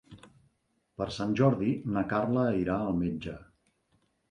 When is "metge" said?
3.05-3.37